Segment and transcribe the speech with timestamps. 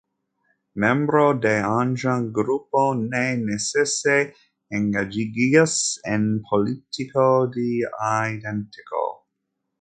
[0.83, 1.49] Membro de
[1.81, 4.15] ajna grupo ne necese
[4.79, 5.77] engaĝiĝas
[6.15, 7.69] en politiko de
[8.09, 9.05] identeco.